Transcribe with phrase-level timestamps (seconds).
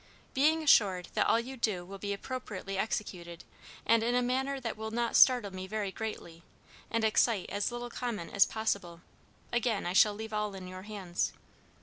[0.33, 3.43] "Being assured that all you do will be appropriately executed,
[3.85, 6.41] and in a manner that will not startle me very greatly,
[6.89, 9.01] and excite as little comment as possible,
[9.53, 11.33] again I shall leave all in your hands.